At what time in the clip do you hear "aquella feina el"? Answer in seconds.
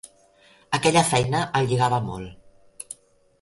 0.77-1.69